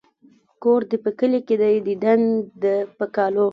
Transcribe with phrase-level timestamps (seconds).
[0.33, 2.19] ـ کور دې په کلي کې دى ديدن
[2.61, 2.63] د
[2.97, 3.47] په کالو.